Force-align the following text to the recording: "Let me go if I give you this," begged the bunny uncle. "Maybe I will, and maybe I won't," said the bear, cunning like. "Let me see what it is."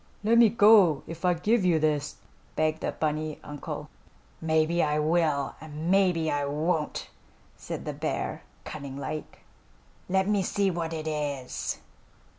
"Let 0.23 0.39
me 0.39 0.49
go 0.49 1.03
if 1.05 1.23
I 1.23 1.35
give 1.35 1.63
you 1.63 1.77
this," 1.77 2.15
begged 2.55 2.81
the 2.81 2.91
bunny 2.91 3.37
uncle. 3.43 3.87
"Maybe 4.41 4.81
I 4.81 4.97
will, 4.97 5.53
and 5.61 5.91
maybe 5.91 6.31
I 6.31 6.43
won't," 6.43 7.11
said 7.55 7.85
the 7.85 7.93
bear, 7.93 8.41
cunning 8.65 8.97
like. 8.97 9.41
"Let 10.09 10.27
me 10.27 10.41
see 10.41 10.71
what 10.71 10.91
it 10.91 11.07
is." 11.07 11.81